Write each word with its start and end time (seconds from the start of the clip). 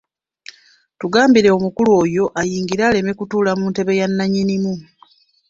Tugambire 0.99 1.49
omukulu 1.57 1.89
oyo 2.03 2.23
ayingira 2.41 2.83
aleme 2.87 3.11
kutuula 3.19 3.51
mu 3.59 3.65
ntebe 3.71 3.93
ya 3.99 4.07
nnannyinimu. 4.09 4.73